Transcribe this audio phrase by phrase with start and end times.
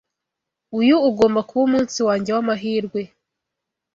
[0.79, 3.01] Uyu ugomba kuba umunsi wanjye wamahirwe.